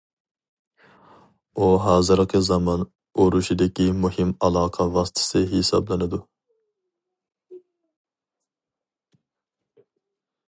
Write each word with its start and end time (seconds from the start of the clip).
ئۇ 1.57 1.67
ھازىرقى 1.87 2.41
زامان 2.47 2.85
ئۇرۇشىدىكى 3.23 3.85
مۇھىم 4.05 4.31
ئالاقە 4.47 4.87
ۋاسىتىسى 4.95 5.43
ھېسابلىنىدۇ. 5.53 6.23